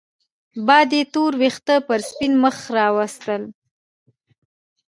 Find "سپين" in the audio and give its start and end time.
2.09-2.33